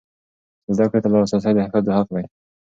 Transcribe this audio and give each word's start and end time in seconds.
زده 0.75 0.85
کړې 0.91 0.99
ته 1.03 1.07
لاسرسی 1.11 1.51
د 1.55 1.59
ښځو 1.71 1.91
حق 1.97 2.07
دی. 2.15 2.25